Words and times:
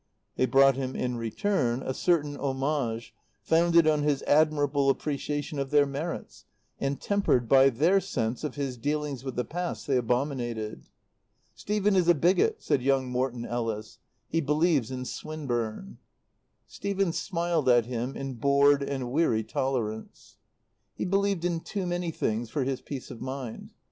They 0.35 0.47
brought 0.47 0.77
him 0.77 0.95
in 0.95 1.17
return 1.17 1.83
a 1.83 1.93
certain 1.93 2.35
homage 2.35 3.13
founded 3.43 3.85
on 3.85 4.01
his 4.01 4.23
admirable 4.23 4.89
appreciation 4.89 5.59
of 5.59 5.69
their 5.69 5.85
merits 5.85 6.43
and 6.79 6.99
tempered 6.99 7.47
by 7.47 7.69
their 7.69 7.99
sense 8.01 8.43
of 8.43 8.55
his 8.55 8.77
dealings 8.77 9.23
with 9.23 9.35
the 9.35 9.45
past 9.45 9.85
they 9.85 9.97
abominated. 9.97 10.87
"Stephen 11.53 11.95
is 11.95 12.07
a 12.07 12.15
bigot," 12.15 12.63
said 12.63 12.81
young 12.81 13.11
Morton 13.11 13.45
Ellis; 13.45 13.99
"he 14.27 14.41
believes 14.41 14.89
in 14.89 15.05
Swinburne." 15.05 15.99
Stephen 16.65 17.13
smiled 17.13 17.69
at 17.69 17.85
him 17.85 18.15
in 18.15 18.33
bored 18.33 18.81
and 18.81 19.11
weary 19.11 19.43
tolerance. 19.43 20.37
He 20.95 21.05
believed 21.05 21.45
in 21.45 21.59
too 21.59 21.85
many 21.85 22.09
things 22.09 22.49
for 22.49 22.63
his 22.63 22.81
peace 22.81 23.11
of 23.11 23.21
mind. 23.21 23.73